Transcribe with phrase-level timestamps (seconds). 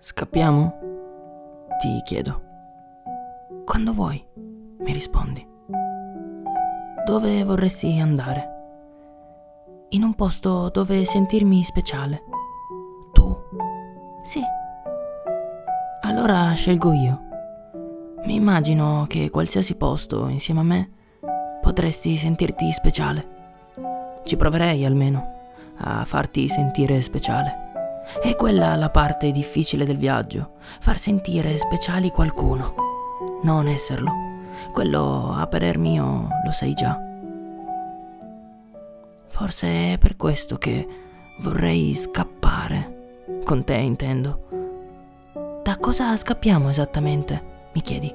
[0.00, 0.78] Scappiamo?
[1.80, 2.40] Ti chiedo.
[3.64, 4.24] Quando vuoi,
[4.78, 5.44] mi rispondi.
[7.04, 8.48] Dove vorresti andare?
[9.88, 12.22] In un posto dove sentirmi speciale.
[13.12, 13.36] Tu?
[14.22, 14.40] Sì.
[16.02, 17.20] Allora scelgo io.
[18.24, 20.90] Mi immagino che qualsiasi posto insieme a me
[21.60, 23.26] potresti sentirti speciale.
[24.22, 25.34] Ci proverei almeno
[25.78, 27.67] a farti sentire speciale.
[28.20, 32.74] È quella la parte difficile del viaggio, far sentire speciali qualcuno.
[33.42, 34.10] Non esserlo.
[34.72, 36.98] Quello a parer mio lo sai già.
[39.28, 40.86] Forse è per questo che
[41.42, 43.20] vorrei scappare.
[43.44, 44.46] Con te intendo.
[45.62, 47.42] Da cosa scappiamo esattamente?
[47.72, 48.12] Mi chiedi.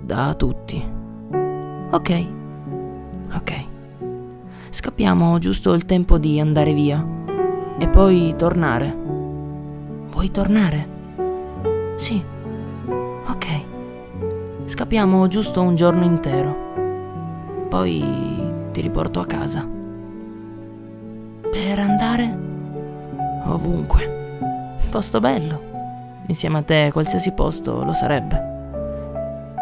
[0.00, 0.82] Da tutti.
[1.90, 2.26] Ok.
[3.34, 3.64] Ok.
[4.70, 7.22] Scappiamo giusto il tempo di andare via
[7.84, 8.96] e poi tornare.
[10.10, 10.88] Vuoi tornare?
[11.96, 12.24] Sì.
[13.26, 13.46] Ok.
[14.64, 16.56] Scappiamo giusto un giorno intero.
[17.68, 18.02] Poi
[18.72, 19.68] ti riporto a casa.
[21.50, 22.38] Per andare?
[23.44, 24.78] Ovunque.
[24.90, 25.60] Posto bello.
[26.28, 28.52] Insieme a te qualsiasi posto lo sarebbe.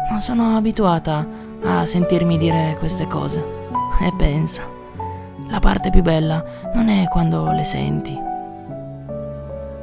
[0.09, 1.27] Non sono abituata
[1.61, 3.43] a sentirmi dire queste cose.
[4.01, 4.72] E pensa.
[5.47, 8.17] La parte più bella non è quando le senti,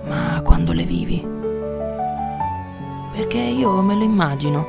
[0.04, 1.24] ma quando le vivi.
[3.12, 4.66] Perché io me lo immagino,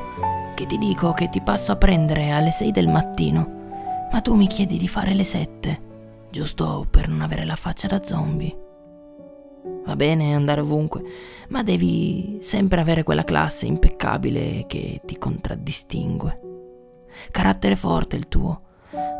[0.54, 3.60] che ti dico che ti passo a prendere alle 6 del mattino,
[4.12, 5.80] ma tu mi chiedi di fare le 7,
[6.30, 8.56] giusto per non avere la faccia da zombie.
[9.84, 11.02] Va bene andare ovunque,
[11.48, 16.40] ma devi sempre avere quella classe impeccabile che ti contraddistingue.
[17.30, 18.60] Carattere forte il tuo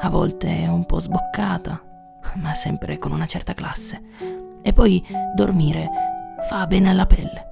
[0.00, 1.80] a volte un po' sboccata,
[2.36, 4.00] ma sempre con una certa classe.
[4.62, 5.04] E poi
[5.34, 5.88] dormire
[6.48, 7.50] fa bene alla pelle.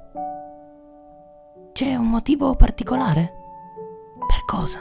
[1.73, 3.33] C'è un motivo particolare?
[4.27, 4.81] Per cosa?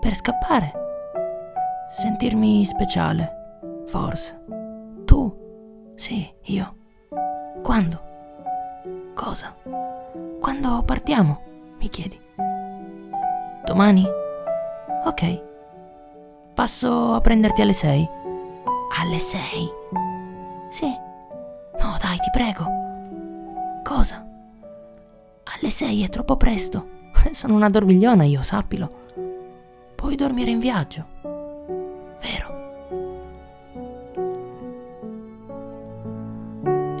[0.00, 0.72] Per scappare?
[1.96, 4.44] Sentirmi speciale, forse.
[5.04, 5.92] Tu?
[5.94, 6.76] Sì, io.
[7.62, 8.08] Quando?
[9.14, 9.54] Cosa?
[10.40, 11.42] Quando partiamo?
[11.78, 12.20] Mi chiedi.
[13.64, 14.06] Domani?
[15.04, 15.49] Ok.
[16.60, 18.06] Passo a prenderti alle sei.
[18.98, 19.66] Alle sei?
[20.68, 20.88] Sì.
[21.80, 22.66] No, dai, ti prego.
[23.82, 24.22] Cosa?
[25.42, 26.86] Alle sei è troppo presto.
[27.32, 28.90] Sono una dormigliona io, sappilo.
[29.94, 31.06] Puoi dormire in viaggio.
[32.20, 32.58] Vero?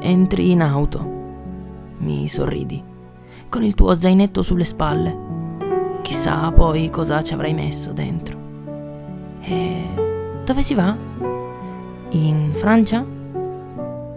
[0.00, 1.04] Entri in auto.
[1.98, 2.82] Mi sorridi.
[3.50, 5.98] Con il tuo zainetto sulle spalle.
[6.00, 8.39] Chissà poi cosa ci avrai messo dentro.
[9.42, 10.96] E dove si va?
[12.10, 13.04] In Francia?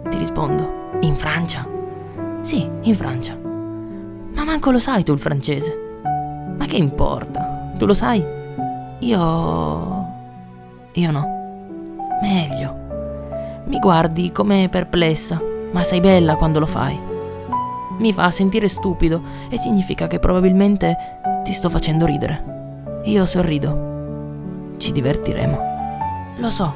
[0.08, 1.66] Ti rispondo, in Francia?
[2.42, 3.36] Sì, in Francia.
[4.34, 6.02] Ma manco lo sai tu il francese.
[6.56, 7.72] Ma che importa?
[7.78, 8.24] Tu lo sai?
[8.98, 10.12] Io...
[10.92, 11.26] Io no.
[12.20, 12.82] Meglio.
[13.66, 15.40] Mi guardi come perplessa,
[15.72, 17.00] ma sei bella quando lo fai.
[17.98, 20.96] Mi fa sentire stupido e significa che probabilmente
[21.44, 23.00] ti sto facendo ridere.
[23.04, 23.92] Io sorrido
[24.76, 25.72] ci divertiremo.
[26.38, 26.74] Lo so,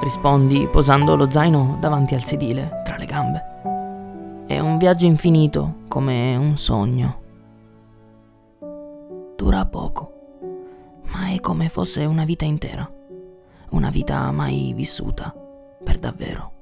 [0.00, 4.44] rispondi posando lo zaino davanti al sedile, tra le gambe.
[4.46, 7.22] È un viaggio infinito, come un sogno.
[9.36, 10.12] Dura poco,
[11.04, 12.88] ma è come fosse una vita intera,
[13.70, 15.34] una vita mai vissuta,
[15.82, 16.52] per davvero.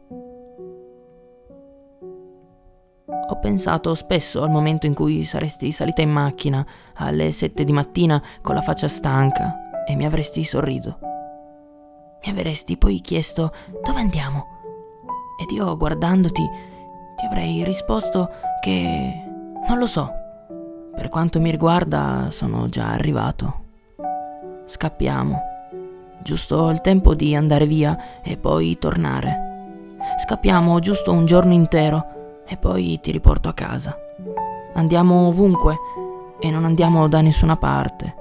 [3.28, 6.64] Ho pensato spesso al momento in cui saresti salita in macchina
[6.94, 10.98] alle sette di mattina con la faccia stanca e mi avresti sorriso.
[12.24, 14.46] Mi avresti poi chiesto dove andiamo
[15.40, 16.48] ed io guardandoti
[17.16, 19.24] ti avrei risposto che
[19.66, 20.10] non lo so.
[20.94, 23.60] Per quanto mi riguarda sono già arrivato.
[24.66, 25.50] Scappiamo.
[26.22, 29.96] Giusto il tempo di andare via e poi tornare.
[30.18, 33.96] Scappiamo giusto un giorno intero e poi ti riporto a casa.
[34.74, 35.76] Andiamo ovunque
[36.38, 38.20] e non andiamo da nessuna parte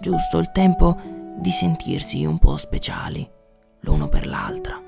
[0.00, 0.96] giusto il tempo
[1.36, 3.28] di sentirsi un po' speciali
[3.80, 4.80] l'uno per l'altra,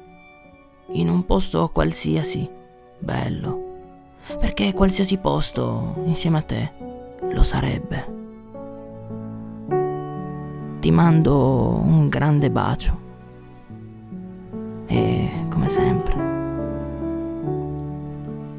[0.93, 2.49] in un posto qualsiasi,
[2.99, 3.69] bello,
[4.39, 6.73] perché qualsiasi posto insieme a te
[7.31, 8.19] lo sarebbe.
[10.81, 13.09] Ti mando un grande bacio.
[14.87, 16.15] E, come sempre,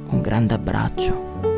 [0.07, 1.50] un grande abbraccio